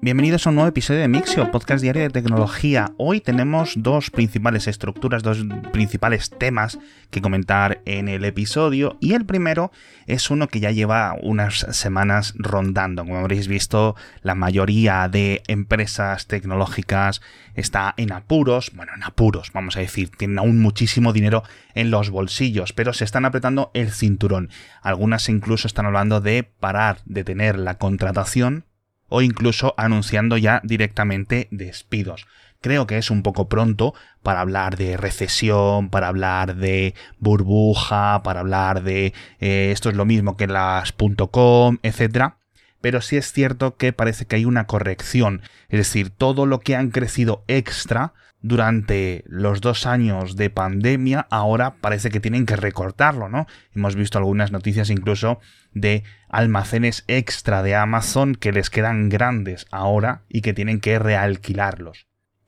Bienvenidos 0.00 0.46
a 0.46 0.50
un 0.50 0.54
nuevo 0.54 0.68
episodio 0.68 1.00
de 1.00 1.08
Mixio, 1.08 1.50
podcast 1.50 1.82
diario 1.82 2.02
de 2.02 2.10
tecnología. 2.10 2.92
Hoy 2.98 3.20
tenemos 3.20 3.74
dos 3.76 4.10
principales 4.10 4.68
estructuras, 4.68 5.24
dos 5.24 5.44
principales 5.72 6.30
temas 6.30 6.78
que 7.10 7.20
comentar 7.20 7.82
en 7.84 8.08
el 8.08 8.24
episodio. 8.24 8.96
Y 9.00 9.14
el 9.14 9.26
primero 9.26 9.72
es 10.06 10.30
uno 10.30 10.46
que 10.46 10.60
ya 10.60 10.70
lleva 10.70 11.16
unas 11.20 11.66
semanas 11.72 12.34
rondando. 12.36 13.04
Como 13.04 13.18
habréis 13.18 13.48
visto, 13.48 13.96
la 14.22 14.36
mayoría 14.36 15.08
de 15.08 15.42
empresas 15.48 16.28
tecnológicas 16.28 17.20
está 17.56 17.92
en 17.96 18.12
apuros. 18.12 18.70
Bueno, 18.76 18.92
en 18.94 19.02
apuros, 19.02 19.50
vamos 19.52 19.76
a 19.76 19.80
decir, 19.80 20.12
tienen 20.16 20.38
aún 20.38 20.60
muchísimo 20.60 21.12
dinero 21.12 21.42
en 21.74 21.90
los 21.90 22.10
bolsillos, 22.10 22.72
pero 22.72 22.92
se 22.92 23.04
están 23.04 23.24
apretando 23.24 23.72
el 23.74 23.90
cinturón. 23.90 24.48
Algunas 24.80 25.28
incluso 25.28 25.66
están 25.66 25.86
hablando 25.86 26.20
de 26.20 26.44
parar 26.44 26.98
de 27.04 27.24
tener 27.24 27.58
la 27.58 27.78
contratación 27.78 28.67
o 29.08 29.22
incluso 29.22 29.74
anunciando 29.76 30.36
ya 30.36 30.60
directamente 30.64 31.48
despidos. 31.50 32.26
Creo 32.60 32.86
que 32.86 32.98
es 32.98 33.10
un 33.10 33.22
poco 33.22 33.48
pronto 33.48 33.94
para 34.22 34.40
hablar 34.40 34.76
de 34.76 34.96
recesión, 34.96 35.90
para 35.90 36.08
hablar 36.08 36.56
de 36.56 36.94
burbuja, 37.20 38.22
para 38.24 38.40
hablar 38.40 38.82
de 38.82 39.12
eh, 39.40 39.70
esto 39.72 39.90
es 39.90 39.96
lo 39.96 40.04
mismo 40.04 40.36
que 40.36 40.48
las 40.48 40.92
.com, 41.30 41.78
etc. 41.82 42.34
Pero 42.80 43.00
sí 43.00 43.16
es 43.16 43.32
cierto 43.32 43.76
que 43.76 43.92
parece 43.92 44.26
que 44.26 44.36
hay 44.36 44.44
una 44.44 44.66
corrección, 44.66 45.42
es 45.68 45.78
decir, 45.78 46.10
todo 46.10 46.46
lo 46.46 46.60
que 46.60 46.74
han 46.74 46.90
crecido 46.90 47.44
extra 47.46 48.12
durante 48.40 49.24
los 49.26 49.60
dos 49.60 49.86
años 49.86 50.36
de 50.36 50.50
pandemia, 50.50 51.26
ahora 51.30 51.76
parece 51.80 52.10
que 52.10 52.20
tienen 52.20 52.46
que 52.46 52.56
recortarlo, 52.56 53.28
¿no? 53.28 53.46
Hemos 53.74 53.96
visto 53.96 54.18
algunas 54.18 54.52
noticias 54.52 54.90
incluso 54.90 55.40
de 55.72 56.04
almacenes 56.28 57.04
extra 57.08 57.62
de 57.62 57.74
Amazon 57.74 58.34
que 58.34 58.52
les 58.52 58.70
quedan 58.70 59.08
grandes 59.08 59.66
ahora 59.70 60.22
y 60.28 60.42
que 60.42 60.54
tienen 60.54 60.80
que 60.80 60.98
realquilarlos. 60.98 62.06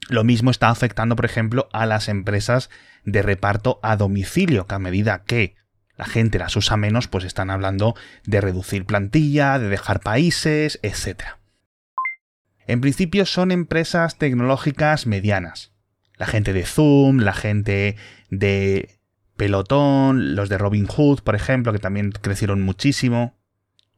Lo 0.09 0.25
mismo 0.25 0.51
está 0.51 0.71
afectando, 0.71 1.17
por 1.17 1.25
ejemplo, 1.25 1.69
a 1.73 1.87
las 1.87 2.09
empresas 2.09 2.70
de 3.05 3.23
reparto 3.23 3.81
a 3.83 3.97
domicilio, 3.97 4.67
que 4.67 4.75
a 4.75 4.81
medida 4.81 5.23
que 5.25 5.57
la 5.97 6.07
gente 6.07 6.39
las 6.39 6.57
usa 6.57 6.77
menos, 6.77 7.09
pues 7.09 7.25
están 7.25 7.51
hablando 7.51 7.95
de 8.25 8.41
reducir 8.41 8.86
plantilla, 8.86 9.59
de 9.59 9.69
dejar 9.69 10.01
países, 10.01 10.79
etc. 10.83 11.23
En 12.67 12.81
principio 12.81 13.27
son 13.27 13.51
empresas 13.51 14.17
tecnológicas 14.17 15.07
medianas 15.07 15.73
la 16.21 16.27
gente 16.27 16.53
de 16.53 16.67
Zoom, 16.67 17.21
la 17.21 17.33
gente 17.33 17.97
de 18.29 19.01
Pelotón, 19.39 20.37
los 20.37 20.51
de 20.51 20.59
Robin 20.59 20.87
Hood, 20.87 21.21
por 21.23 21.35
ejemplo, 21.35 21.73
que 21.73 21.79
también 21.79 22.13
crecieron 22.13 22.61
muchísimo. 22.61 23.39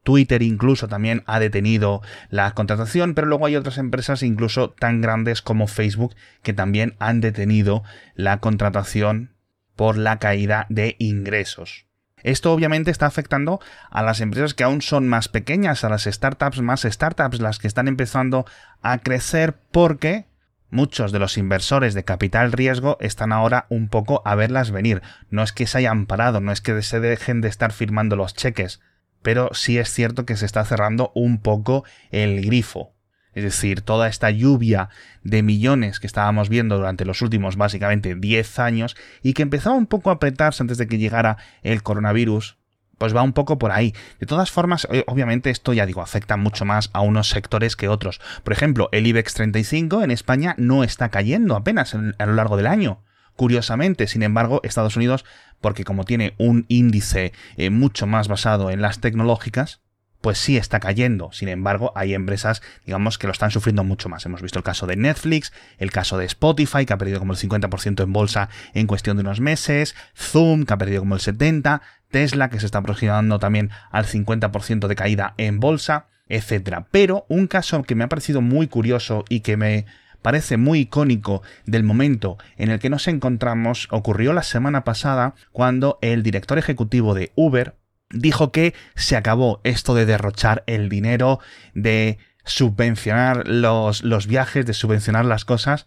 Twitter 0.04 0.40
incluso 0.40 0.86
también 0.86 1.24
ha 1.26 1.40
detenido 1.40 2.00
la 2.30 2.52
contratación, 2.52 3.14
pero 3.14 3.26
luego 3.26 3.46
hay 3.46 3.56
otras 3.56 3.76
empresas 3.76 4.22
incluso 4.22 4.70
tan 4.70 5.00
grandes 5.00 5.42
como 5.42 5.66
Facebook 5.66 6.14
que 6.44 6.52
también 6.52 6.94
han 7.00 7.20
detenido 7.20 7.82
la 8.14 8.38
contratación 8.38 9.34
por 9.74 9.98
la 9.98 10.20
caída 10.20 10.66
de 10.68 10.94
ingresos. 11.00 11.86
Esto 12.22 12.52
obviamente 12.52 12.92
está 12.92 13.06
afectando 13.06 13.58
a 13.90 14.04
las 14.04 14.20
empresas 14.20 14.54
que 14.54 14.62
aún 14.62 14.80
son 14.80 15.08
más 15.08 15.26
pequeñas, 15.26 15.82
a 15.82 15.88
las 15.88 16.04
startups 16.04 16.60
más 16.60 16.82
startups, 16.82 17.40
las 17.40 17.58
que 17.58 17.66
están 17.66 17.88
empezando 17.88 18.46
a 18.80 18.98
crecer 18.98 19.56
porque 19.72 20.30
Muchos 20.72 21.12
de 21.12 21.18
los 21.18 21.36
inversores 21.36 21.92
de 21.92 22.02
capital 22.02 22.50
riesgo 22.50 22.96
están 22.98 23.30
ahora 23.30 23.66
un 23.68 23.90
poco 23.90 24.22
a 24.24 24.34
verlas 24.36 24.70
venir. 24.70 25.02
No 25.28 25.42
es 25.42 25.52
que 25.52 25.66
se 25.66 25.76
hayan 25.76 26.06
parado, 26.06 26.40
no 26.40 26.50
es 26.50 26.62
que 26.62 26.80
se 26.80 26.98
dejen 26.98 27.42
de 27.42 27.48
estar 27.48 27.74
firmando 27.74 28.16
los 28.16 28.32
cheques, 28.32 28.80
pero 29.20 29.50
sí 29.52 29.76
es 29.76 29.92
cierto 29.92 30.24
que 30.24 30.34
se 30.34 30.46
está 30.46 30.64
cerrando 30.64 31.12
un 31.14 31.42
poco 31.42 31.84
el 32.10 32.40
grifo. 32.40 32.94
Es 33.34 33.44
decir, 33.44 33.82
toda 33.82 34.08
esta 34.08 34.30
lluvia 34.30 34.88
de 35.22 35.42
millones 35.42 36.00
que 36.00 36.06
estábamos 36.06 36.48
viendo 36.48 36.78
durante 36.78 37.04
los 37.04 37.20
últimos 37.20 37.56
básicamente 37.56 38.14
10 38.14 38.58
años 38.58 38.96
y 39.22 39.34
que 39.34 39.42
empezaba 39.42 39.76
un 39.76 39.86
poco 39.86 40.08
a 40.08 40.14
apretarse 40.14 40.62
antes 40.62 40.78
de 40.78 40.86
que 40.86 40.96
llegara 40.96 41.36
el 41.62 41.82
coronavirus, 41.82 42.56
pues 43.02 43.16
va 43.16 43.22
un 43.24 43.32
poco 43.32 43.58
por 43.58 43.72
ahí. 43.72 43.96
De 44.20 44.26
todas 44.26 44.52
formas, 44.52 44.86
eh, 44.92 45.02
obviamente 45.08 45.50
esto 45.50 45.72
ya 45.72 45.86
digo, 45.86 46.02
afecta 46.02 46.36
mucho 46.36 46.64
más 46.64 46.88
a 46.92 47.00
unos 47.00 47.30
sectores 47.30 47.74
que 47.74 47.88
otros. 47.88 48.20
Por 48.44 48.52
ejemplo, 48.52 48.88
el 48.92 49.08
IBEX 49.08 49.34
35 49.34 50.04
en 50.04 50.12
España 50.12 50.54
no 50.56 50.84
está 50.84 51.08
cayendo 51.08 51.56
apenas 51.56 51.96
a 51.96 52.26
lo 52.26 52.34
largo 52.34 52.56
del 52.56 52.68
año. 52.68 53.02
Curiosamente, 53.34 54.06
sin 54.06 54.22
embargo, 54.22 54.60
Estados 54.62 54.94
Unidos, 54.96 55.24
porque 55.60 55.82
como 55.82 56.04
tiene 56.04 56.34
un 56.38 56.64
índice 56.68 57.32
eh, 57.56 57.70
mucho 57.70 58.06
más 58.06 58.28
basado 58.28 58.70
en 58.70 58.80
las 58.80 59.00
tecnológicas, 59.00 59.80
pues 60.22 60.38
sí 60.38 60.56
está 60.56 60.80
cayendo. 60.80 61.30
Sin 61.32 61.48
embargo, 61.48 61.92
hay 61.94 62.14
empresas, 62.14 62.62
digamos, 62.86 63.18
que 63.18 63.26
lo 63.26 63.32
están 63.32 63.50
sufriendo 63.50 63.84
mucho 63.84 64.08
más. 64.08 64.24
Hemos 64.24 64.40
visto 64.40 64.58
el 64.58 64.64
caso 64.64 64.86
de 64.86 64.96
Netflix, 64.96 65.52
el 65.78 65.90
caso 65.90 66.16
de 66.16 66.24
Spotify, 66.24 66.86
que 66.86 66.92
ha 66.92 66.98
perdido 66.98 67.18
como 67.18 67.32
el 67.34 67.38
50% 67.38 68.02
en 68.04 68.12
bolsa 68.12 68.48
en 68.72 68.86
cuestión 68.86 69.16
de 69.16 69.22
unos 69.22 69.40
meses, 69.40 69.96
Zoom, 70.16 70.64
que 70.64 70.72
ha 70.72 70.78
perdido 70.78 71.00
como 71.00 71.16
el 71.16 71.20
70%, 71.20 71.80
Tesla, 72.12 72.48
que 72.48 72.60
se 72.60 72.66
está 72.66 72.78
aproximando 72.78 73.40
también 73.40 73.70
al 73.90 74.04
50% 74.04 74.86
de 74.86 74.94
caída 74.94 75.34
en 75.38 75.58
bolsa, 75.58 76.06
etc. 76.28 76.84
Pero 76.92 77.26
un 77.28 77.48
caso 77.48 77.82
que 77.82 77.96
me 77.96 78.04
ha 78.04 78.08
parecido 78.08 78.40
muy 78.40 78.68
curioso 78.68 79.24
y 79.28 79.40
que 79.40 79.56
me 79.56 79.86
parece 80.22 80.56
muy 80.56 80.80
icónico 80.80 81.42
del 81.66 81.82
momento 81.82 82.38
en 82.56 82.70
el 82.70 82.78
que 82.78 82.90
nos 82.90 83.08
encontramos 83.08 83.88
ocurrió 83.90 84.32
la 84.32 84.44
semana 84.44 84.84
pasada 84.84 85.34
cuando 85.50 85.98
el 86.00 86.22
director 86.22 86.58
ejecutivo 86.58 87.14
de 87.14 87.32
Uber, 87.34 87.74
dijo 88.10 88.52
que 88.52 88.74
se 88.94 89.16
acabó 89.16 89.60
esto 89.64 89.94
de 89.94 90.06
derrochar 90.06 90.62
el 90.66 90.88
dinero, 90.88 91.40
de 91.74 92.18
subvencionar 92.44 93.48
los, 93.48 94.04
los 94.04 94.26
viajes, 94.26 94.66
de 94.66 94.74
subvencionar 94.74 95.24
las 95.24 95.44
cosas, 95.44 95.86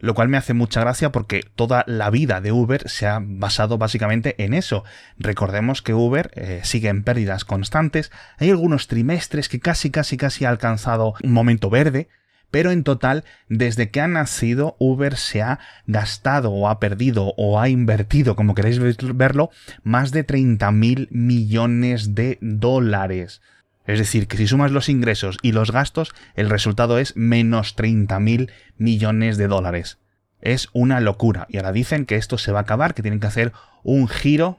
lo 0.00 0.14
cual 0.14 0.28
me 0.28 0.36
hace 0.36 0.54
mucha 0.54 0.80
gracia 0.80 1.12
porque 1.12 1.42
toda 1.54 1.84
la 1.86 2.10
vida 2.10 2.40
de 2.40 2.52
Uber 2.52 2.88
se 2.88 3.06
ha 3.06 3.20
basado 3.22 3.78
básicamente 3.78 4.34
en 4.42 4.54
eso. 4.54 4.84
Recordemos 5.18 5.82
que 5.82 5.94
Uber 5.94 6.30
eh, 6.34 6.60
sigue 6.64 6.88
en 6.88 7.04
pérdidas 7.04 7.44
constantes, 7.44 8.10
hay 8.38 8.50
algunos 8.50 8.88
trimestres 8.88 9.48
que 9.48 9.60
casi 9.60 9.90
casi 9.90 10.16
casi 10.16 10.44
ha 10.44 10.50
alcanzado 10.50 11.14
un 11.22 11.32
momento 11.32 11.70
verde, 11.70 12.08
pero 12.50 12.72
en 12.72 12.82
total, 12.82 13.24
desde 13.48 13.90
que 13.90 14.00
ha 14.00 14.08
nacido, 14.08 14.76
Uber 14.78 15.16
se 15.16 15.42
ha 15.42 15.60
gastado 15.86 16.50
o 16.50 16.68
ha 16.68 16.80
perdido 16.80 17.32
o 17.36 17.60
ha 17.60 17.68
invertido, 17.68 18.34
como 18.34 18.54
queréis 18.54 18.80
verlo, 19.14 19.50
más 19.84 20.10
de 20.10 20.24
30 20.24 20.70
mil 20.72 21.08
millones 21.12 22.14
de 22.14 22.38
dólares. 22.40 23.40
Es 23.86 23.98
decir, 23.98 24.28
que 24.28 24.36
si 24.36 24.46
sumas 24.46 24.70
los 24.70 24.88
ingresos 24.88 25.38
y 25.42 25.52
los 25.52 25.72
gastos, 25.72 26.12
el 26.34 26.50
resultado 26.50 26.98
es 26.98 27.16
menos 27.16 27.74
30 27.74 28.20
mil 28.20 28.52
millones 28.76 29.36
de 29.36 29.48
dólares. 29.48 29.98
Es 30.40 30.68
una 30.72 31.00
locura. 31.00 31.46
Y 31.50 31.56
ahora 31.56 31.72
dicen 31.72 32.06
que 32.06 32.16
esto 32.16 32.38
se 32.38 32.52
va 32.52 32.60
a 32.60 32.62
acabar, 32.62 32.94
que 32.94 33.02
tienen 33.02 33.20
que 33.20 33.26
hacer 33.26 33.52
un 33.82 34.08
giro. 34.08 34.58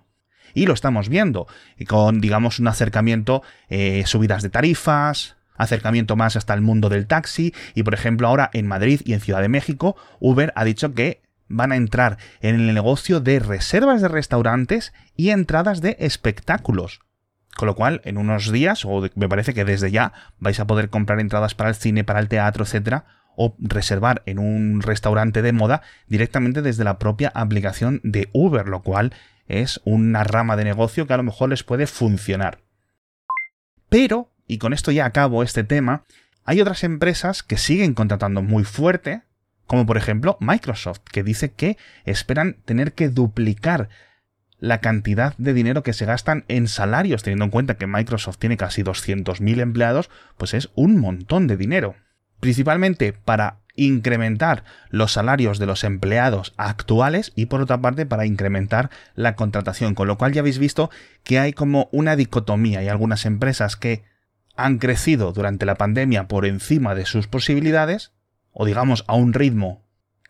Y 0.54 0.66
lo 0.66 0.74
estamos 0.74 1.08
viendo. 1.08 1.48
Con, 1.88 2.20
digamos, 2.20 2.60
un 2.60 2.68
acercamiento, 2.68 3.42
eh, 3.70 4.04
subidas 4.06 4.44
de 4.44 4.50
tarifas, 4.50 5.38
acercamiento 5.62 6.16
más 6.16 6.36
hasta 6.36 6.54
el 6.54 6.62
mundo 6.62 6.90
del 6.90 7.08
taxi 7.08 7.54
y 7.76 7.84
por 7.84 7.94
ejemplo 7.94 8.28
ahora 8.28 8.50
en 8.54 8.68
Madrid 8.68 9.02
y 9.06 9.14
en 9.14 9.22
Ciudad 9.22 9.42
de 9.42 9.50
México 9.50 9.96
Uber 10.20 10.52
ha 10.56 10.64
dicho 10.64 10.94
que 10.94 11.22
van 11.48 11.72
a 11.72 11.76
entrar 11.76 12.18
en 12.42 12.56
el 12.56 12.74
negocio 12.74 13.20
de 13.20 13.40
reservas 13.40 14.02
de 14.02 14.08
restaurantes 14.08 14.94
y 15.16 15.30
entradas 15.30 15.82
de 15.82 15.98
espectáculos. 16.00 17.02
Con 17.56 17.68
lo 17.68 17.76
cual, 17.76 18.02
en 18.06 18.18
unos 18.18 18.52
días, 18.52 18.86
o 18.86 19.08
me 19.16 19.30
parece 19.30 19.54
que 19.54 19.66
desde 19.66 19.92
ya, 19.92 20.14
vais 20.40 20.60
a 20.60 20.68
poder 20.68 20.90
comprar 20.90 21.20
entradas 21.20 21.54
para 21.54 21.70
el 21.70 21.76
cine, 21.76 22.04
para 22.04 22.20
el 22.20 22.30
teatro, 22.30 22.64
etcétera, 22.64 23.06
o 23.36 23.56
reservar 23.60 24.24
en 24.26 24.40
un 24.40 24.82
restaurante 24.82 25.42
de 25.42 25.52
moda 25.52 25.82
directamente 26.08 26.62
desde 26.62 26.84
la 26.84 26.98
propia 26.98 27.32
aplicación 27.34 28.00
de 28.04 28.30
Uber, 28.34 28.68
lo 28.68 28.82
cual 28.82 29.14
es 29.48 29.82
una 29.84 30.24
rama 30.24 30.56
de 30.56 30.64
negocio 30.64 31.08
que 31.08 31.14
a 31.14 31.18
lo 31.18 31.24
mejor 31.24 31.50
les 31.50 31.64
puede 31.64 31.88
funcionar. 31.88 32.60
Pero 33.90 34.32
y 34.52 34.58
con 34.58 34.74
esto 34.74 34.92
ya 34.92 35.06
acabo 35.06 35.44
este 35.44 35.64
tema, 35.64 36.04
hay 36.44 36.60
otras 36.60 36.84
empresas 36.84 37.42
que 37.42 37.56
siguen 37.56 37.94
contratando 37.94 38.42
muy 38.42 38.66
fuerte, 38.66 39.22
como 39.66 39.86
por 39.86 39.96
ejemplo 39.96 40.36
Microsoft, 40.42 41.00
que 41.10 41.24
dice 41.24 41.54
que 41.54 41.78
esperan 42.04 42.58
tener 42.66 42.92
que 42.92 43.08
duplicar 43.08 43.88
la 44.62 44.80
cantidad 44.80 45.34
de 45.38 45.54
dinero 45.54 45.82
que 45.82 45.92
se 45.92 46.06
gastan 46.06 46.46
en 46.48 46.68
salarios, 46.68 47.24
teniendo 47.24 47.46
en 47.46 47.52
cuenta 47.52 47.76
que 47.76 47.88
Microsoft 47.88 48.38
tiene 48.38 48.58
casi 48.58 48.84
200.000 48.84 49.60
empleados, 49.60 50.10
pues 50.38 50.54
es 50.54 50.70
un 50.76 51.00
montón 51.00 51.48
de 51.48 51.58
dinero. 51.58 51.96
Principalmente 52.40 53.12
para 53.12 53.58
incrementar 53.76 54.64
los 54.90 55.14
salarios 55.14 55.58
de 55.58 55.66
los 55.66 55.84
empleados 55.84 56.54
actuales 56.58 57.34
y 57.36 57.48
por 57.48 57.62
otra 57.62 57.82
parte 57.82 58.06
para 58.06 58.28
incrementar 58.28 58.92
la 59.16 59.36
contratación, 59.36 59.96
con 59.96 60.08
lo 60.08 60.20
cual 60.20 60.32
ya 60.32 60.42
habéis 60.42 60.60
visto 60.60 60.92
que 61.24 61.40
hay 61.40 61.54
como 61.54 61.90
una 61.92 62.16
dicotomía, 62.16 62.80
hay 62.80 62.88
algunas 62.88 63.26
empresas 63.26 63.76
que 63.76 64.04
han 64.56 64.78
crecido 64.78 65.34
durante 65.34 65.66
la 65.66 65.76
pandemia 65.76 66.28
por 66.28 66.46
encima 66.46 66.94
de 66.94 67.08
sus 67.08 67.28
posibilidades, 67.28 68.12
o 68.52 68.66
digamos 68.66 69.06
a 69.08 69.16
un 69.16 69.34
ritmo 69.34 69.82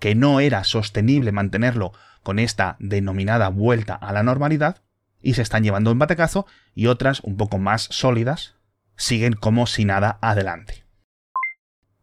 que 0.01 0.15
no 0.15 0.39
era 0.39 0.63
sostenible 0.63 1.31
mantenerlo 1.31 1.94
con 2.24 2.39
esta 2.39 2.75
denominada 2.80 3.50
vuelta 3.50 3.94
a 3.94 4.12
la 4.12 4.24
normalidad, 4.24 4.81
y 5.21 5.36
se 5.36 5.44
están 5.44 5.63
llevando 5.63 5.92
un 5.92 6.00
batecazo, 6.00 6.48
y 6.74 6.88
otras 6.88 7.19
un 7.21 7.38
poco 7.38 7.59
más 7.59 7.83
sólidas 7.83 8.56
siguen 8.95 9.33
como 9.33 9.68
si 9.68 9.86
nada 9.86 10.18
adelante. 10.19 10.81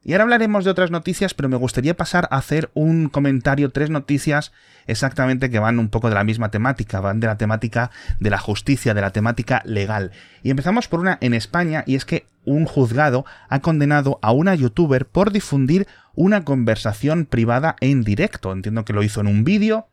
Y 0.09 0.13
ahora 0.13 0.23
hablaremos 0.23 0.65
de 0.65 0.71
otras 0.71 0.91
noticias, 0.91 1.35
pero 1.35 1.51
me 1.51 1.59
gustaría 1.59 1.95
pasar 1.95 2.29
a 2.31 2.39
hacer 2.39 2.71
un 2.73 3.11
comentario, 3.11 3.69
tres 3.69 3.91
noticias 3.91 4.53
exactamente 4.87 5.51
que 5.51 5.59
van 5.59 5.79
un 5.79 5.91
poco 5.91 6.09
de 6.09 6.15
la 6.15 6.25
misma 6.25 6.51
temática, 6.51 7.01
van 7.01 7.21
de 7.21 7.27
la 7.27 7.37
temática 7.37 7.91
de 8.19 8.31
la 8.31 8.39
justicia, 8.39 8.95
de 8.95 9.03
la 9.03 9.11
temática 9.11 9.61
legal. 9.67 10.13
Y 10.43 10.49
empezamos 10.49 10.89
por 10.89 11.01
una 11.01 11.19
en 11.21 11.35
España, 11.35 11.85
y 11.87 11.95
es 11.95 12.07
que 12.07 12.25
un 12.47 12.65
juzgado 12.65 13.27
ha 13.51 13.61
condenado 13.61 14.19
a 14.23 14.33
una 14.33 14.55
youtuber 14.55 15.05
por 15.05 15.31
difundir 15.31 15.87
una 16.15 16.43
conversación 16.43 17.27
privada 17.27 17.77
en 17.83 18.03
directo. 18.03 18.51
Entiendo 18.51 18.87
que 18.87 18.95
lo 18.95 19.03
hizo 19.03 19.21
en 19.21 19.27
un 19.27 19.45
vídeo, 19.45 19.89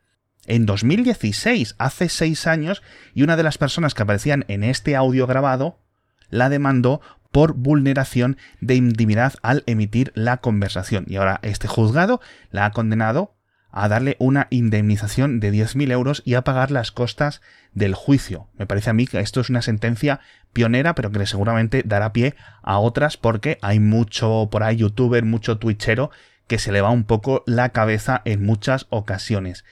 en 0.46 0.66
2016, 0.66 1.76
hace 1.78 2.08
seis 2.08 2.48
años, 2.48 2.84
y 3.14 3.24
una 3.24 3.36
de 3.36 3.44
las 3.44 3.58
personas 3.58 3.94
que 3.94 4.04
aparecían 4.04 4.46
en 4.48 4.64
este 4.64 4.96
audio 4.96 5.28
grabado 5.28 5.78
la 6.30 6.48
demandó 6.48 7.02
por 7.36 7.54
vulneración 7.54 8.38
de 8.62 8.76
intimidad 8.76 9.34
al 9.42 9.64
emitir 9.66 10.14
la 10.16 10.38
conversación. 10.38 11.04
Y 11.10 11.18
ahora 11.18 11.42
este 11.42 11.68
juzgado 11.68 12.22
la 12.50 12.64
ha 12.64 12.72
condenado 12.72 13.36
a 13.72 13.90
darle 13.90 14.16
una 14.20 14.48
indemnización 14.52 15.42
de 15.42 15.52
10.000 15.52 15.92
euros 15.92 16.22
y 16.24 16.36
a 16.36 16.46
pagar 16.46 16.72
las 16.72 16.94
costas 16.94 17.42
del 17.74 17.94
juicio. 17.94 18.48
Me 18.58 18.66
parece 18.66 18.90
a 18.90 18.94
mí 18.94 19.06
que 19.06 19.20
esto 19.20 19.42
es 19.42 19.50
una 19.50 19.62
sentencia 19.62 20.22
pionera, 20.54 20.96
pero 20.96 21.12
que 21.12 21.26
seguramente 21.26 21.84
dará 21.86 22.14
pie 22.14 22.36
a 22.64 22.80
otras 22.80 23.18
porque 23.18 23.58
hay 23.62 23.82
mucho 23.82 24.48
por 24.50 24.64
ahí 24.64 24.78
youtuber, 24.78 25.26
mucho 25.26 25.58
twitchero 25.58 26.12
que 26.48 26.58
se 26.58 26.72
le 26.72 26.80
va 26.80 26.90
un 26.90 27.04
poco 27.04 27.44
la 27.46 27.68
cabeza 27.74 28.22
en 28.24 28.46
muchas 28.46 28.88
ocasiones. 28.92 29.66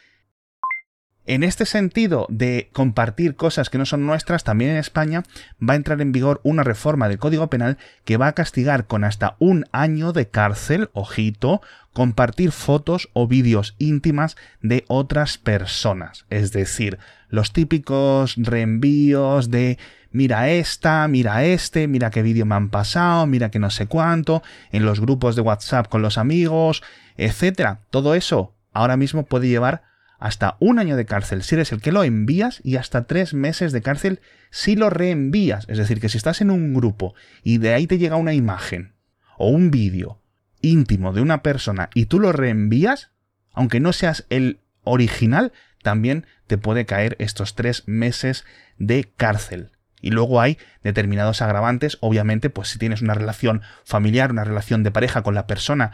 En 1.25 1.43
este 1.43 1.65
sentido 1.65 2.27
de 2.29 2.69
compartir 2.73 3.35
cosas 3.35 3.69
que 3.69 3.77
no 3.77 3.85
son 3.85 4.05
nuestras, 4.05 4.43
también 4.43 4.71
en 4.71 4.77
España 4.77 5.23
va 5.61 5.73
a 5.73 5.77
entrar 5.77 6.01
en 6.01 6.11
vigor 6.11 6.41
una 6.43 6.63
reforma 6.63 7.07
del 7.07 7.17
Código 7.17 7.47
Penal 7.47 7.77
que 8.03 8.17
va 8.17 8.27
a 8.27 8.33
castigar 8.33 8.87
con 8.87 9.05
hasta 9.05 9.37
un 9.39 9.65
año 9.71 10.11
de 10.11 10.27
cárcel, 10.27 10.89
ojito, 10.91 11.61
compartir 11.93 12.51
fotos 12.51 13.09
o 13.13 13.25
vídeos 13.25 13.75
íntimas 13.77 14.35
de 14.61 14.83
otras 14.89 15.37
personas. 15.37 16.25
Es 16.29 16.51
decir, 16.51 16.99
los 17.29 17.53
típicos 17.53 18.35
reenvíos 18.35 19.49
de 19.49 19.77
mira 20.11 20.49
esta, 20.49 21.07
mira 21.07 21.45
este, 21.45 21.87
mira 21.87 22.11
qué 22.11 22.21
vídeo 22.21 22.45
me 22.45 22.55
han 22.55 22.69
pasado, 22.69 23.27
mira 23.27 23.49
que 23.49 23.59
no 23.59 23.69
sé 23.69 23.87
cuánto, 23.87 24.43
en 24.73 24.83
los 24.83 24.99
grupos 24.99 25.37
de 25.37 25.41
WhatsApp 25.41 25.87
con 25.87 26.01
los 26.01 26.17
amigos, 26.17 26.83
etcétera. 27.15 27.79
Todo 27.91 28.13
eso 28.13 28.53
ahora 28.73 28.97
mismo 28.97 29.25
puede 29.25 29.47
llevar 29.47 29.92
hasta 30.23 30.55
un 30.61 30.79
año 30.79 30.95
de 30.95 31.05
cárcel 31.05 31.43
si 31.43 31.55
eres 31.55 31.73
el 31.73 31.81
que 31.81 31.91
lo 31.91 32.05
envías 32.05 32.61
y 32.63 32.77
hasta 32.77 33.07
tres 33.07 33.33
meses 33.33 33.73
de 33.73 33.81
cárcel 33.81 34.21
si 34.51 34.77
lo 34.77 34.89
reenvías. 34.89 35.65
Es 35.67 35.77
decir, 35.77 35.99
que 35.99 36.07
si 36.07 36.15
estás 36.15 36.39
en 36.39 36.49
un 36.49 36.73
grupo 36.73 37.13
y 37.43 37.57
de 37.57 37.73
ahí 37.73 37.87
te 37.87 37.97
llega 37.97 38.15
una 38.15 38.33
imagen 38.33 38.93
o 39.37 39.49
un 39.49 39.69
vídeo 39.69 40.21
íntimo 40.61 41.11
de 41.11 41.19
una 41.19 41.43
persona 41.43 41.89
y 41.93 42.05
tú 42.05 42.21
lo 42.21 42.31
reenvías, 42.31 43.11
aunque 43.51 43.81
no 43.81 43.91
seas 43.91 44.25
el 44.29 44.61
original, 44.85 45.51
también 45.81 46.25
te 46.47 46.57
puede 46.57 46.85
caer 46.85 47.17
estos 47.19 47.53
tres 47.53 47.83
meses 47.85 48.45
de 48.77 49.11
cárcel. 49.17 49.71
Y 49.99 50.11
luego 50.11 50.39
hay 50.39 50.57
determinados 50.83 51.41
agravantes, 51.41 51.97
obviamente, 51.99 52.49
pues 52.49 52.69
si 52.69 52.79
tienes 52.79 53.01
una 53.01 53.13
relación 53.13 53.61
familiar, 53.83 54.31
una 54.31 54.45
relación 54.45 54.83
de 54.83 54.91
pareja 54.91 55.21
con 55.21 55.35
la 55.35 55.47
persona 55.47 55.91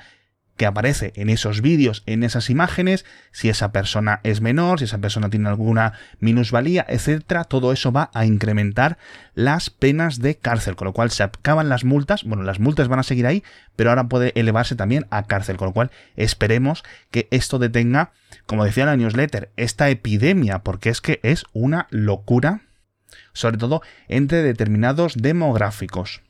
que 0.60 0.66
aparece 0.66 1.14
en 1.16 1.30
esos 1.30 1.62
vídeos, 1.62 2.04
en 2.06 2.22
esas 2.22 2.50
imágenes, 2.50 3.06
si 3.32 3.48
esa 3.48 3.72
persona 3.72 4.20
es 4.24 4.42
menor, 4.42 4.80
si 4.80 4.86
esa 4.86 4.98
persona 4.98 5.30
tiene 5.30 5.48
alguna 5.48 5.94
minusvalía, 6.20 6.86
etcétera, 6.90 7.46
todo 7.46 7.72
eso 7.72 7.94
va 7.94 8.12
a 8.14 8.26
incrementar 8.26 8.98
las 9.36 9.70
penas 9.70 10.20
de 10.20 10.36
cárcel, 10.36 10.76
con 10.76 10.88
lo 10.88 10.92
cual 10.92 11.12
se 11.12 11.24
acaban 11.24 11.70
las 11.70 11.86
multas, 11.86 12.26
bueno, 12.26 12.44
las 12.44 12.60
multas 12.60 12.90
van 12.90 13.00
a 13.00 13.04
seguir 13.04 13.26
ahí, 13.26 13.42
pero 13.78 13.90
ahora 13.90 14.10
puede 14.10 14.34
elevarse 14.36 14.76
también 14.76 15.08
a 15.12 15.24
cárcel, 15.24 15.56
con 15.56 15.70
lo 15.70 15.74
cual 15.74 15.92
esperemos 16.18 16.84
que 17.10 17.30
esto 17.32 17.58
detenga, 17.58 18.12
como 18.46 18.66
decía 18.66 18.86
la 18.86 18.98
newsletter, 18.98 19.54
esta 19.56 19.90
epidemia, 19.90 20.60
porque 20.60 20.90
es 20.90 21.00
que 21.00 21.22
es 21.24 21.46
una 21.54 21.88
locura, 21.90 22.64
sobre 23.32 23.58
todo 23.58 23.82
entre 24.10 24.44
determinados 24.44 25.16
demográficos. 25.16 26.22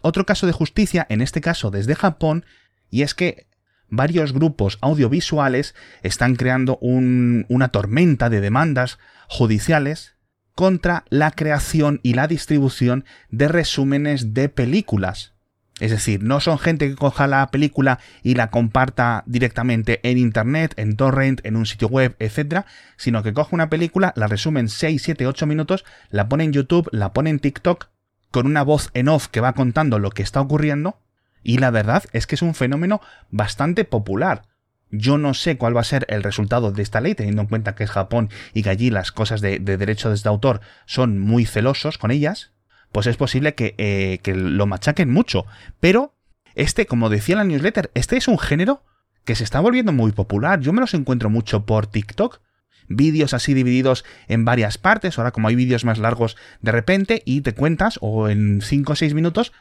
Otro 0.00 0.24
caso 0.24 0.46
de 0.46 0.52
justicia, 0.52 1.06
en 1.10 1.20
este 1.20 1.42
caso 1.42 1.70
desde 1.70 1.94
Japón, 1.94 2.46
y 2.92 3.02
es 3.02 3.14
que 3.14 3.48
varios 3.88 4.32
grupos 4.32 4.78
audiovisuales 4.80 5.74
están 6.02 6.36
creando 6.36 6.78
una 6.80 7.68
tormenta 7.68 8.30
de 8.30 8.40
demandas 8.40 8.98
judiciales 9.28 10.14
contra 10.54 11.04
la 11.08 11.30
creación 11.30 12.00
y 12.02 12.14
la 12.14 12.28
distribución 12.28 13.04
de 13.30 13.48
resúmenes 13.48 14.34
de 14.34 14.48
películas. 14.48 15.32
Es 15.80 15.90
decir, 15.90 16.22
no 16.22 16.38
son 16.40 16.58
gente 16.58 16.88
que 16.88 16.94
coja 16.94 17.26
la 17.26 17.50
película 17.50 17.98
y 18.22 18.34
la 18.34 18.50
comparta 18.50 19.24
directamente 19.26 20.00
en 20.08 20.18
internet, 20.18 20.74
en 20.76 20.96
torrent, 20.96 21.40
en 21.44 21.56
un 21.56 21.64
sitio 21.64 21.88
web, 21.88 22.14
etc., 22.18 22.66
sino 22.96 23.22
que 23.22 23.32
coge 23.32 23.54
una 23.54 23.70
película, 23.70 24.12
la 24.14 24.26
resume 24.26 24.60
en 24.60 24.68
6, 24.68 25.02
7, 25.02 25.26
8 25.26 25.46
minutos, 25.46 25.84
la 26.10 26.28
pone 26.28 26.44
en 26.44 26.52
YouTube, 26.52 26.88
la 26.92 27.14
pone 27.14 27.30
en 27.30 27.40
TikTok, 27.40 27.88
con 28.30 28.46
una 28.46 28.62
voz 28.62 28.90
en 28.92 29.08
off 29.08 29.28
que 29.28 29.40
va 29.40 29.54
contando 29.54 29.98
lo 29.98 30.10
que 30.10 30.22
está 30.22 30.42
ocurriendo, 30.42 30.98
y 31.42 31.58
la 31.58 31.70
verdad 31.70 32.04
es 32.12 32.26
que 32.26 32.34
es 32.34 32.42
un 32.42 32.54
fenómeno 32.54 33.00
bastante 33.30 33.84
popular. 33.84 34.42
Yo 34.90 35.16
no 35.16 35.32
sé 35.32 35.56
cuál 35.56 35.74
va 35.76 35.80
a 35.80 35.84
ser 35.84 36.04
el 36.08 36.22
resultado 36.22 36.70
de 36.70 36.82
esta 36.82 37.00
ley, 37.00 37.14
teniendo 37.14 37.42
en 37.42 37.48
cuenta 37.48 37.74
que 37.74 37.84
es 37.84 37.90
Japón 37.90 38.28
y 38.52 38.62
que 38.62 38.70
allí 38.70 38.90
las 38.90 39.10
cosas 39.10 39.40
de, 39.40 39.58
derechos 39.58 40.22
de 40.22 40.28
autor 40.28 40.60
son 40.86 41.18
muy 41.18 41.46
celosos 41.46 41.96
con 41.96 42.10
ellas, 42.10 42.52
pues 42.92 43.06
es 43.06 43.16
posible 43.16 43.54
que, 43.54 43.74
eh, 43.78 44.18
que 44.22 44.34
lo 44.34 44.66
machaquen 44.66 45.10
mucho. 45.10 45.46
Pero 45.80 46.14
este, 46.54 46.86
como 46.86 47.08
decía 47.08 47.36
la 47.36 47.44
newsletter, 47.44 47.90
este 47.94 48.16
es 48.16 48.28
un 48.28 48.38
género 48.38 48.84
que 49.24 49.34
se 49.34 49.44
está 49.44 49.60
volviendo 49.60 49.92
muy 49.92 50.12
popular. 50.12 50.60
Yo 50.60 50.72
me 50.72 50.80
los 50.80 50.94
encuentro 50.94 51.30
mucho 51.30 51.64
por 51.64 51.86
TikTok. 51.86 52.40
Vídeos 52.88 53.32
así 53.32 53.54
divididos 53.54 54.04
en 54.28 54.44
varias 54.44 54.76
partes. 54.76 55.18
Ahora 55.18 55.30
como 55.30 55.48
hay 55.48 55.54
vídeos 55.54 55.84
más 55.84 55.98
largos 55.98 56.36
de 56.60 56.72
repente 56.72 57.22
y 57.24 57.40
te 57.40 57.54
cuentas 57.54 57.98
o 58.02 58.28
en 58.28 58.60
5 58.60 58.92
o 58.92 58.96
6 58.96 59.14
minutos 59.14 59.52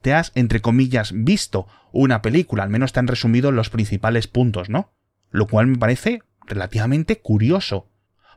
te 0.00 0.14
has, 0.14 0.32
entre 0.34 0.60
comillas, 0.60 1.12
visto 1.14 1.66
una 1.92 2.22
película, 2.22 2.62
al 2.62 2.70
menos 2.70 2.92
te 2.92 3.00
han 3.00 3.08
resumido 3.08 3.52
los 3.52 3.70
principales 3.70 4.26
puntos, 4.26 4.68
¿no? 4.68 4.92
Lo 5.30 5.46
cual 5.46 5.66
me 5.66 5.78
parece 5.78 6.22
relativamente 6.46 7.20
curioso. 7.20 7.88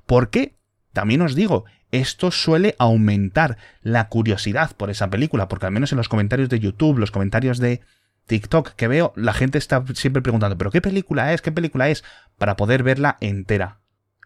¿Por 0.05 0.29
qué? 0.29 0.55
También 0.93 1.21
os 1.21 1.35
digo, 1.35 1.65
esto 1.91 2.31
suele 2.31 2.75
aumentar 2.79 3.57
la 3.81 4.07
curiosidad 4.07 4.75
por 4.75 4.89
esa 4.89 5.09
película, 5.09 5.47
porque 5.47 5.65
al 5.65 5.71
menos 5.71 5.91
en 5.91 5.97
los 5.97 6.09
comentarios 6.09 6.49
de 6.49 6.59
YouTube, 6.59 6.97
los 6.97 7.11
comentarios 7.11 7.59
de 7.59 7.81
TikTok 8.27 8.75
que 8.75 8.87
veo, 8.87 9.13
la 9.15 9.33
gente 9.33 9.57
está 9.57 9.83
siempre 9.93 10.21
preguntando, 10.21 10.57
¿pero 10.57 10.71
qué 10.71 10.81
película 10.81 11.33
es? 11.33 11.41
¿Qué 11.41 11.51
película 11.51 11.89
es? 11.89 12.03
Para 12.37 12.55
poder 12.55 12.83
verla 12.83 13.17
entera. 13.19 13.79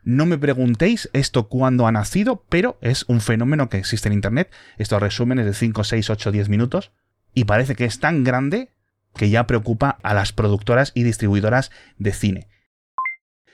No 0.04 0.28
me 0.28 0.38
preguntéis 0.38 1.10
esto 1.14 1.48
cuándo 1.48 1.88
ha 1.88 1.92
nacido, 1.92 2.44
pero 2.50 2.78
es 2.82 3.06
un 3.08 3.22
fenómeno 3.22 3.70
que 3.70 3.78
existe 3.78 4.08
en 4.08 4.14
Internet. 4.14 4.52
Estos 4.78 5.02
resúmenes 5.02 5.48
de 5.48 5.54
5, 5.54 5.84
6, 5.84 6.10
8, 6.12 6.32
10 6.32 6.50
minutos 6.50 6.92
y 7.36 7.44
parece 7.44 7.76
que 7.76 7.86
es 7.86 8.00
tan 8.00 8.24
grande 8.24 8.72
que 9.16 9.30
ya 9.30 9.46
preocupa 9.46 10.00
a 10.02 10.14
las 10.14 10.34
productoras 10.34 10.92
y 10.96 11.04
distribuidoras 11.04 11.72
de 12.00 12.14
cine. 12.14 12.48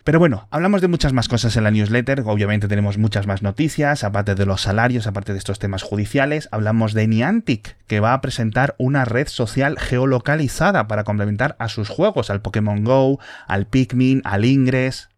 Pero 0.04 0.18
bueno, 0.18 0.48
hablamos 0.50 0.82
de 0.82 0.88
muchas 0.88 1.14
más 1.14 1.28
cosas 1.28 1.56
en 1.58 1.64
la 1.64 1.70
newsletter, 1.70 2.24
obviamente 2.26 2.68
tenemos 2.68 2.98
muchas 2.98 3.28
más 3.28 3.44
noticias, 3.44 4.04
aparte 4.04 4.34
de 4.34 4.48
los 4.48 4.62
salarios, 4.62 5.06
aparte 5.06 5.32
de 5.32 5.38
estos 5.38 5.60
temas 5.60 5.84
judiciales, 5.84 6.50
hablamos 6.52 6.94
de 6.94 7.08
Niantic, 7.08 7.78
que 7.86 8.00
va 8.00 8.14
a 8.14 8.22
presentar 8.22 8.74
una 8.80 9.06
red 9.06 9.28
social 9.28 9.78
geolocalizada 9.78 10.88
para 10.88 11.04
complementar 11.04 11.56
a 11.60 11.70
sus 11.70 11.88
juegos, 11.90 12.32
al 12.32 12.42
Pokémon 12.42 12.84
Go, 12.84 13.20
al 13.46 13.68
Pikmin, 13.68 14.24
al 14.26 14.44
Ingress, 14.44 15.11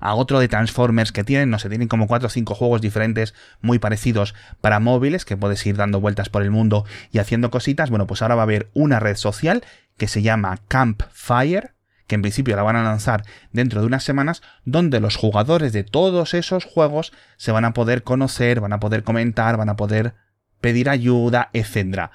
a 0.00 0.14
otro 0.14 0.40
de 0.40 0.48
Transformers 0.48 1.12
que 1.12 1.24
tienen, 1.24 1.50
no 1.50 1.58
sé, 1.58 1.68
tienen 1.68 1.88
como 1.88 2.06
4 2.06 2.26
o 2.26 2.30
5 2.30 2.54
juegos 2.54 2.80
diferentes 2.80 3.34
muy 3.60 3.78
parecidos 3.78 4.34
para 4.60 4.80
móviles 4.80 5.24
que 5.24 5.36
puedes 5.36 5.64
ir 5.66 5.76
dando 5.76 6.00
vueltas 6.00 6.28
por 6.28 6.42
el 6.42 6.50
mundo 6.50 6.84
y 7.10 7.18
haciendo 7.18 7.50
cositas. 7.50 7.90
Bueno, 7.90 8.06
pues 8.06 8.22
ahora 8.22 8.34
va 8.34 8.42
a 8.42 8.44
haber 8.44 8.70
una 8.74 9.00
red 9.00 9.16
social 9.16 9.64
que 9.96 10.08
se 10.08 10.22
llama 10.22 10.58
Campfire, 10.68 11.72
que 12.06 12.14
en 12.14 12.22
principio 12.22 12.56
la 12.56 12.62
van 12.62 12.76
a 12.76 12.82
lanzar 12.82 13.24
dentro 13.52 13.80
de 13.80 13.86
unas 13.86 14.04
semanas, 14.04 14.42
donde 14.64 15.00
los 15.00 15.16
jugadores 15.16 15.72
de 15.72 15.84
todos 15.84 16.34
esos 16.34 16.64
juegos 16.64 17.12
se 17.36 17.52
van 17.52 17.64
a 17.64 17.72
poder 17.72 18.02
conocer, 18.02 18.60
van 18.60 18.72
a 18.72 18.80
poder 18.80 19.02
comentar, 19.02 19.56
van 19.56 19.68
a 19.68 19.76
poder 19.76 20.14
pedir 20.60 20.88
ayuda, 20.88 21.50
etc. 21.52 22.10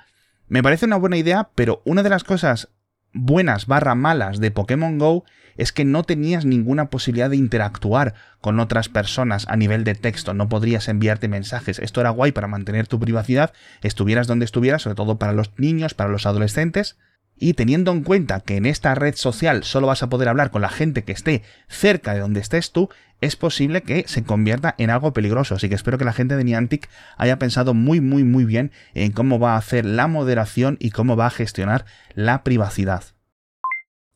Me 0.48 0.64
parece 0.64 0.86
una 0.86 0.98
buena 0.98 1.18
idea, 1.18 1.50
pero 1.56 1.82
una 1.86 2.04
de 2.04 2.10
las 2.10 2.24
cosas 2.24 2.70
buenas 3.14 3.68
barra 3.68 3.96
malas 3.96 4.40
de 4.40 4.52
Pokémon 4.52 4.98
Go 4.98 5.26
es 5.58 5.72
que 5.72 5.86
no 5.86 6.04
tenías 6.04 6.46
ninguna 6.46 6.90
posibilidad 6.90 7.30
de 7.30 7.38
interactuar 7.38 8.14
con 8.42 8.60
otras 8.60 8.90
personas 8.90 9.48
a 9.48 9.56
nivel 9.56 9.84
de 9.84 9.96
texto, 9.96 10.34
no 10.34 10.50
podrías 10.50 10.88
enviarte 10.88 11.28
mensajes. 11.28 11.80
Esto 11.80 12.00
era 12.00 12.12
guay 12.12 12.32
para 12.32 12.48
mantener 12.48 12.88
tu 12.88 13.00
privacidad, 13.00 13.54
estuvieras 13.82 14.28
donde 14.28 14.46
estuvieras, 14.46 14.84
sobre 14.84 14.96
todo 14.96 15.18
para 15.18 15.34
los 15.34 15.52
niños, 15.58 15.96
para 15.96 16.12
los 16.12 16.26
adolescentes, 16.26 16.98
y 17.40 17.54
teniendo 17.54 17.92
en 17.92 18.04
cuenta 18.04 18.40
que 18.40 18.58
en 18.58 18.66
esta 18.66 18.96
red 18.96 19.16
social 19.16 19.64
solo 19.64 19.88
vas 19.88 20.04
a 20.04 20.10
poder 20.10 20.30
hablar 20.30 20.52
con 20.52 20.62
la 20.62 20.70
gente 20.70 21.04
que 21.04 21.12
esté 21.12 21.44
cerca 21.68 22.14
de 22.14 22.20
donde 22.20 22.40
estés 22.40 22.72
tú, 22.72 22.90
es 23.22 23.36
posible 23.36 23.82
que 23.82 24.06
se 24.08 24.24
convierta 24.24 24.76
en 24.78 24.90
algo 24.90 25.14
peligroso. 25.14 25.56
Así 25.56 25.70
que 25.70 25.76
espero 25.76 25.98
que 25.98 26.06
la 26.06 26.14
gente 26.14 26.36
de 26.36 26.44
Niantic 26.44 26.90
haya 27.18 27.40
pensado 27.40 27.74
muy 27.74 28.02
muy 28.02 28.24
muy 28.24 28.46
bien 28.46 28.72
en 28.94 29.12
cómo 29.12 29.40
va 29.40 29.54
a 29.54 29.58
hacer 29.58 29.86
la 29.86 30.08
moderación 30.08 30.78
y 30.80 30.92
cómo 30.92 31.16
va 31.16 31.28
a 31.28 31.32
gestionar 31.32 31.86
la 32.14 32.44
privacidad. 32.44 33.04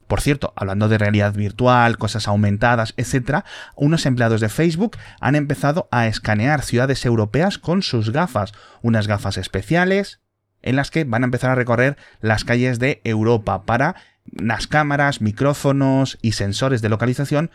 Por 0.08 0.20
cierto, 0.20 0.52
hablando 0.58 0.90
de 0.90 0.98
realidad 0.98 1.34
virtual, 1.34 1.98
cosas 1.98 2.28
aumentadas, 2.28 2.94
etc., 2.98 3.46
unos 3.78 4.06
empleados 4.06 4.42
de 4.42 4.50
Facebook 4.50 4.98
han 5.22 5.36
empezado 5.36 5.88
a 5.90 6.06
escanear 6.08 6.64
ciudades 6.64 7.06
europeas 7.06 7.58
con 7.58 7.82
sus 7.82 8.12
gafas, 8.12 8.52
unas 8.82 9.08
gafas 9.08 9.38
especiales 9.38 10.21
en 10.62 10.76
las 10.76 10.92
que 10.92 11.04
van 11.04 11.24
a 11.24 11.26
empezar 11.26 11.52
a 11.52 11.56
recorrer 11.56 11.98
las 12.22 12.44
calles 12.44 12.80
de 12.80 13.02
Europa 13.04 13.64
para 13.64 13.96
las 14.26 14.68
cámaras, 14.68 15.22
micrófonos 15.22 16.18
y 16.22 16.34
sensores 16.34 16.82
de 16.82 16.90
localización 16.90 17.52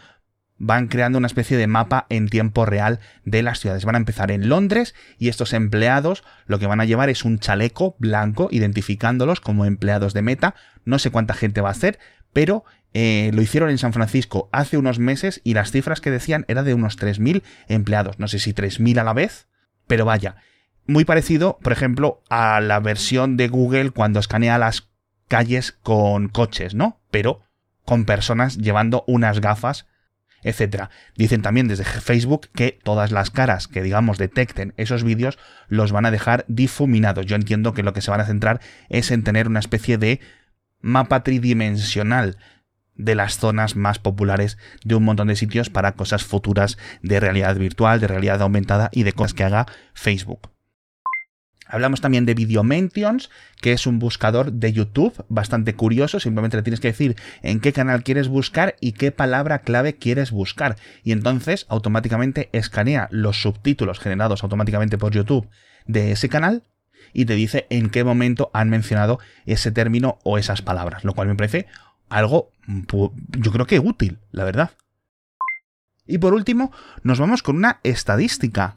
van 0.58 0.88
creando 0.88 1.18
una 1.18 1.26
especie 1.26 1.56
de 1.56 1.66
mapa 1.66 2.06
en 2.08 2.28
tiempo 2.28 2.64
real 2.64 3.00
de 3.24 3.42
las 3.42 3.60
ciudades. 3.60 3.84
Van 3.84 3.94
a 3.94 3.98
empezar 3.98 4.30
en 4.30 4.48
Londres 4.48 4.94
y 5.18 5.28
estos 5.28 5.52
empleados 5.52 6.24
lo 6.46 6.58
que 6.58 6.66
van 6.66 6.80
a 6.80 6.84
llevar 6.84 7.10
es 7.10 7.24
un 7.24 7.38
chaleco 7.38 7.96
blanco 7.98 8.48
identificándolos 8.50 9.40
como 9.40 9.64
empleados 9.64 10.14
de 10.14 10.22
Meta. 10.22 10.54
No 10.84 10.98
sé 10.98 11.10
cuánta 11.10 11.34
gente 11.34 11.60
va 11.60 11.70
a 11.70 11.74
ser, 11.74 11.98
pero 12.32 12.64
eh, 12.94 13.30
lo 13.34 13.42
hicieron 13.42 13.70
en 13.70 13.78
San 13.78 13.92
Francisco 13.92 14.48
hace 14.52 14.78
unos 14.78 14.98
meses 14.98 15.40
y 15.44 15.54
las 15.54 15.70
cifras 15.70 16.00
que 16.00 16.10
decían 16.10 16.46
era 16.48 16.62
de 16.62 16.74
unos 16.74 16.98
3.000 16.98 17.42
empleados. 17.68 18.18
No 18.18 18.28
sé 18.28 18.38
si 18.38 18.54
3.000 18.54 18.98
a 19.00 19.04
la 19.04 19.12
vez, 19.12 19.48
pero 19.86 20.04
vaya. 20.04 20.36
Muy 20.86 21.04
parecido, 21.04 21.58
por 21.62 21.72
ejemplo, 21.72 22.22
a 22.28 22.60
la 22.60 22.78
versión 22.80 23.36
de 23.36 23.48
Google 23.48 23.90
cuando 23.90 24.20
escanea 24.20 24.58
las 24.58 24.88
calles 25.26 25.72
con 25.82 26.28
coches, 26.28 26.74
¿no? 26.74 27.00
Pero 27.10 27.42
con 27.84 28.04
personas 28.04 28.56
llevando 28.56 29.04
unas 29.08 29.40
gafas, 29.40 29.86
etc. 30.42 30.84
Dicen 31.16 31.42
también 31.42 31.66
desde 31.66 31.84
Facebook 31.84 32.48
que 32.54 32.78
todas 32.82 33.10
las 33.10 33.30
caras 33.30 33.66
que, 33.66 33.82
digamos, 33.82 34.16
detecten 34.18 34.74
esos 34.76 35.02
vídeos 35.02 35.38
los 35.66 35.90
van 35.90 36.06
a 36.06 36.12
dejar 36.12 36.44
difuminados. 36.46 37.26
Yo 37.26 37.34
entiendo 37.34 37.74
que 37.74 37.82
lo 37.82 37.92
que 37.92 38.00
se 38.00 38.12
van 38.12 38.20
a 38.20 38.26
centrar 38.26 38.60
es 38.88 39.10
en 39.10 39.24
tener 39.24 39.48
una 39.48 39.60
especie 39.60 39.98
de 39.98 40.20
mapa 40.80 41.24
tridimensional 41.24 42.38
de 42.94 43.16
las 43.16 43.38
zonas 43.38 43.74
más 43.74 43.98
populares 43.98 44.56
de 44.84 44.94
un 44.94 45.04
montón 45.04 45.28
de 45.28 45.36
sitios 45.36 45.68
para 45.68 45.92
cosas 45.92 46.24
futuras 46.24 46.78
de 47.02 47.18
realidad 47.18 47.56
virtual, 47.56 48.00
de 48.00 48.06
realidad 48.06 48.40
aumentada 48.40 48.88
y 48.92 49.02
de 49.02 49.12
cosas 49.12 49.34
que 49.34 49.44
haga 49.44 49.66
Facebook. 49.94 50.55
Hablamos 51.68 52.00
también 52.00 52.26
de 52.26 52.34
Videomentions, 52.34 53.30
que 53.60 53.72
es 53.72 53.86
un 53.86 53.98
buscador 53.98 54.52
de 54.52 54.72
YouTube 54.72 55.24
bastante 55.28 55.74
curioso. 55.74 56.20
Simplemente 56.20 56.56
le 56.56 56.62
tienes 56.62 56.80
que 56.80 56.88
decir 56.88 57.16
en 57.42 57.60
qué 57.60 57.72
canal 57.72 58.02
quieres 58.02 58.28
buscar 58.28 58.76
y 58.80 58.92
qué 58.92 59.12
palabra 59.12 59.60
clave 59.60 59.96
quieres 59.96 60.30
buscar. 60.30 60.76
Y 61.02 61.12
entonces 61.12 61.66
automáticamente 61.68 62.48
escanea 62.52 63.08
los 63.10 63.42
subtítulos 63.42 63.98
generados 63.98 64.42
automáticamente 64.42 64.98
por 64.98 65.12
YouTube 65.12 65.48
de 65.86 66.12
ese 66.12 66.28
canal 66.28 66.62
y 67.12 67.24
te 67.24 67.34
dice 67.34 67.66
en 67.70 67.90
qué 67.90 68.04
momento 68.04 68.50
han 68.52 68.70
mencionado 68.70 69.18
ese 69.46 69.70
término 69.70 70.18
o 70.24 70.38
esas 70.38 70.62
palabras, 70.62 71.04
lo 71.04 71.14
cual 71.14 71.28
me 71.28 71.34
parece 71.34 71.66
algo, 72.08 72.50
yo 72.66 73.52
creo 73.52 73.66
que 73.66 73.80
útil, 73.80 74.18
la 74.30 74.44
verdad. 74.44 74.70
Y 76.06 76.18
por 76.18 76.34
último, 76.34 76.72
nos 77.02 77.18
vamos 77.18 77.42
con 77.42 77.56
una 77.56 77.80
estadística. 77.82 78.76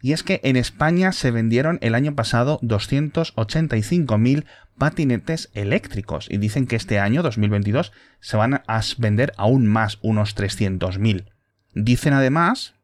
Y 0.00 0.12
es 0.12 0.22
que 0.22 0.40
en 0.44 0.56
España 0.56 1.12
se 1.12 1.30
vendieron 1.30 1.78
el 1.80 1.94
año 1.94 2.14
pasado 2.14 2.60
285.000 2.60 4.44
patinetes 4.78 5.50
eléctricos 5.54 6.28
y 6.30 6.38
dicen 6.38 6.66
que 6.66 6.76
este 6.76 7.00
año 7.00 7.22
2022 7.22 7.92
se 8.20 8.36
van 8.36 8.62
a 8.66 8.80
vender 8.98 9.32
aún 9.36 9.66
más, 9.66 9.98
unos 10.02 10.36
300.000. 10.36 11.32
Dicen 11.74 12.12
además 12.12 12.74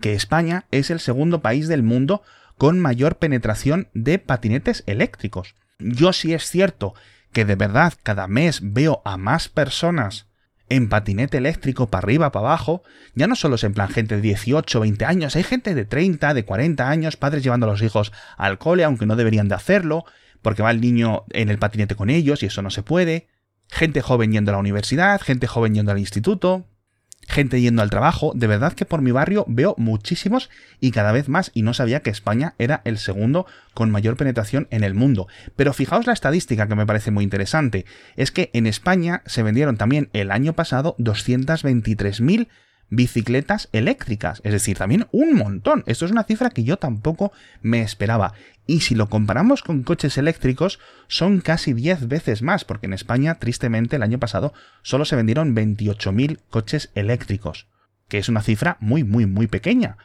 que 0.00 0.14
España 0.14 0.66
es 0.70 0.90
el 0.90 1.00
segundo 1.00 1.40
país 1.40 1.68
del 1.68 1.82
mundo 1.82 2.22
con 2.56 2.80
mayor 2.80 3.18
penetración 3.18 3.88
de 3.94 4.18
patinetes 4.18 4.82
eléctricos. 4.86 5.54
Yo 5.78 6.12
sí 6.12 6.34
es 6.34 6.50
cierto 6.50 6.94
que 7.32 7.44
de 7.44 7.54
verdad 7.54 7.94
cada 8.02 8.26
mes 8.26 8.60
veo 8.62 9.00
a 9.04 9.16
más 9.16 9.48
personas 9.48 10.26
en 10.68 10.88
patinete 10.88 11.38
eléctrico 11.38 11.88
para 11.88 12.04
arriba, 12.04 12.32
para 12.32 12.46
abajo, 12.46 12.82
ya 13.14 13.26
no 13.26 13.36
solo 13.36 13.56
es 13.56 13.64
en 13.64 13.74
plan 13.74 13.88
gente 13.88 14.16
de 14.16 14.20
18, 14.22 14.80
20 14.80 15.04
años, 15.04 15.36
hay 15.36 15.42
gente 15.42 15.74
de 15.74 15.84
30, 15.84 16.34
de 16.34 16.44
40 16.44 16.88
años, 16.88 17.16
padres 17.16 17.42
llevando 17.42 17.66
a 17.66 17.70
los 17.70 17.82
hijos 17.82 18.12
al 18.36 18.58
cole, 18.58 18.84
aunque 18.84 19.06
no 19.06 19.16
deberían 19.16 19.48
de 19.48 19.54
hacerlo, 19.54 20.04
porque 20.42 20.62
va 20.62 20.70
el 20.70 20.80
niño 20.80 21.24
en 21.30 21.48
el 21.48 21.58
patinete 21.58 21.94
con 21.94 22.10
ellos 22.10 22.42
y 22.42 22.46
eso 22.46 22.62
no 22.62 22.70
se 22.70 22.82
puede, 22.82 23.28
gente 23.68 24.02
joven 24.02 24.32
yendo 24.32 24.50
a 24.50 24.54
la 24.54 24.60
universidad, 24.60 25.20
gente 25.20 25.46
joven 25.46 25.74
yendo 25.74 25.92
al 25.92 25.98
instituto, 25.98 26.66
gente 27.28 27.60
yendo 27.60 27.82
al 27.82 27.90
trabajo. 27.90 28.32
De 28.34 28.46
verdad 28.46 28.72
que 28.72 28.86
por 28.86 29.02
mi 29.02 29.12
barrio 29.12 29.44
veo 29.46 29.74
muchísimos 29.78 30.50
y 30.80 30.90
cada 30.90 31.12
vez 31.12 31.28
más 31.28 31.50
y 31.54 31.62
no 31.62 31.74
sabía 31.74 32.00
que 32.00 32.10
España 32.10 32.54
era 32.58 32.80
el 32.84 32.98
segundo 32.98 33.46
con 33.74 33.90
mayor 33.90 34.16
penetración 34.16 34.66
en 34.70 34.82
el 34.82 34.94
mundo. 34.94 35.28
Pero 35.54 35.72
fijaos 35.72 36.06
la 36.06 36.12
estadística 36.12 36.66
que 36.66 36.74
me 36.74 36.86
parece 36.86 37.10
muy 37.10 37.24
interesante. 37.24 37.84
Es 38.16 38.32
que 38.32 38.50
en 38.54 38.66
España 38.66 39.22
se 39.26 39.42
vendieron 39.42 39.76
también 39.76 40.08
el 40.12 40.30
año 40.30 40.54
pasado 40.54 40.96
223.000 40.98 42.48
bicicletas 42.90 43.68
eléctricas, 43.72 44.40
es 44.44 44.52
decir, 44.52 44.78
también 44.78 45.06
un 45.12 45.34
montón. 45.34 45.84
Esto 45.86 46.06
es 46.06 46.12
una 46.12 46.24
cifra 46.24 46.50
que 46.50 46.64
yo 46.64 46.76
tampoco 46.76 47.32
me 47.62 47.82
esperaba. 47.82 48.34
Y 48.66 48.80
si 48.80 48.94
lo 48.94 49.08
comparamos 49.08 49.62
con 49.62 49.82
coches 49.82 50.18
eléctricos, 50.18 50.78
son 51.06 51.40
casi 51.40 51.72
10 51.72 52.08
veces 52.08 52.42
más, 52.42 52.64
porque 52.64 52.86
en 52.86 52.92
España, 52.92 53.36
tristemente, 53.36 53.96
el 53.96 54.02
año 54.02 54.18
pasado 54.18 54.52
solo 54.82 55.04
se 55.04 55.16
vendieron 55.16 55.54
28.000 55.54 56.40
coches 56.50 56.90
eléctricos, 56.94 57.66
que 58.08 58.18
es 58.18 58.28
una 58.28 58.42
cifra 58.42 58.76
muy, 58.80 59.04
muy, 59.04 59.26
muy 59.26 59.46
pequeña. 59.46 59.96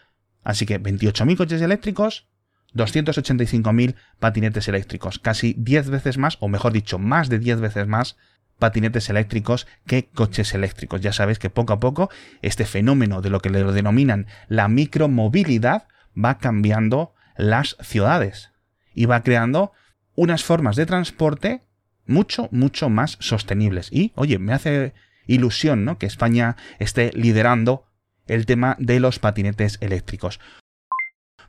Así 0.43 0.65
que 0.65 0.81
28.000 0.81 1.37
coches 1.37 1.61
eléctricos, 1.61 2.27
285.000 2.73 3.95
patinetes 4.19 4.67
eléctricos, 4.67 5.19
casi 5.19 5.55
10 5.57 5.89
veces 5.89 6.17
más, 6.17 6.37
o 6.39 6.47
mejor 6.47 6.73
dicho, 6.73 6.99
más 6.99 7.29
de 7.29 7.39
10 7.39 7.59
veces 7.59 7.87
más 7.87 8.17
patinetes 8.63 9.09
eléctricos 9.09 9.67
que 9.85 10.05
coches 10.05 10.53
eléctricos. 10.53 11.01
Ya 11.01 11.11
sabéis 11.11 11.37
que 11.37 11.49
poco 11.49 11.73
a 11.73 11.81
poco 11.81 12.09
este 12.41 12.63
fenómeno 12.63 13.21
de 13.21 13.29
lo 13.29 13.41
que 13.41 13.49
le 13.49 13.61
denominan 13.61 14.27
la 14.47 14.69
micromovilidad 14.69 15.89
va 16.15 16.37
cambiando 16.37 17.13
las 17.35 17.75
ciudades 17.81 18.51
y 18.93 19.05
va 19.05 19.21
creando 19.21 19.73
unas 20.15 20.45
formas 20.45 20.77
de 20.77 20.85
transporte 20.85 21.63
mucho, 22.05 22.47
mucho 22.51 22.89
más 22.89 23.17
sostenibles. 23.19 23.89
Y, 23.91 24.13
oye, 24.15 24.39
me 24.39 24.53
hace 24.53 24.93
ilusión, 25.27 25.83
¿no? 25.83 25.97
Que 25.97 26.05
España 26.05 26.55
esté 26.79 27.11
liderando 27.13 27.83
el 28.27 28.45
tema 28.45 28.77
de 28.79 29.01
los 29.01 29.19
patinetes 29.19 29.77
eléctricos. 29.81 30.39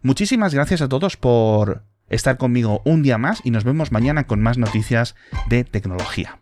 Muchísimas 0.03 0.53
gracias 0.53 0.83
a 0.83 0.89
todos 0.89 1.17
por 1.17 1.85
estar 2.09 2.39
conmigo 2.39 2.83
un 2.85 3.05
día 3.05 3.19
más 3.19 3.41
y 3.45 3.53
nos 3.53 3.63
vemos 3.63 3.93
mañana 3.93 4.27
con 4.27 4.43
más 4.43 4.59
noticias 4.59 5.15
de 5.49 5.63
tecnología. 5.63 6.41